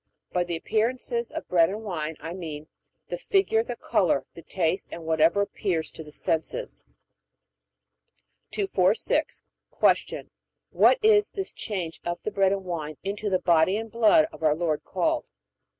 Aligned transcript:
By 0.31 0.45
the 0.45 0.55
appearances 0.55 1.29
of 1.29 1.47
bread 1.47 1.69
and 1.69 1.83
wine 1.83 2.15
I 2.19 2.33
mean 2.33 2.67
the 3.09 3.19
figure, 3.19 3.61
the 3.63 3.75
color, 3.75 4.25
the 4.33 4.41
taste, 4.41 4.87
and 4.91 5.05
whatever 5.05 5.41
appears 5.41 5.91
to 5.91 6.03
the 6.03 6.11
senses. 6.11 6.85
246. 8.49 9.43
Q. 10.07 10.31
What 10.71 10.97
is 11.03 11.29
this 11.29 11.53
change 11.53 12.01
of 12.03 12.19
the 12.23 12.31
bread 12.31 12.51
and 12.51 12.65
wine 12.65 12.97
into 13.03 13.29
the 13.29 13.37
body 13.37 13.77
and 13.77 13.91
blood 13.91 14.25
of 14.33 14.41
our 14.41 14.55
Lord 14.55 14.83
called? 14.83 15.25
A. 15.25 15.27